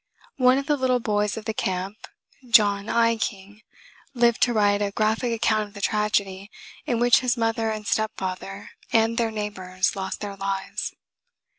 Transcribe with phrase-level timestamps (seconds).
[0.37, 2.07] One of the little boys of the camp,
[2.49, 3.17] John I.
[3.17, 3.61] King,
[4.15, 6.49] lived to write a graphic account of the tragedy
[6.87, 10.95] in which his mother and stepfather and their neighbors lost their lives.